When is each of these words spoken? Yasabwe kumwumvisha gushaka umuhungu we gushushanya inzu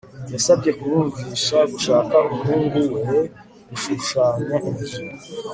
Yasabwe 0.33 0.69
kumwumvisha 0.77 1.57
gushaka 1.71 2.15
umuhungu 2.29 2.77
we 3.09 3.19
gushushanya 3.69 4.55
inzu 4.69 5.01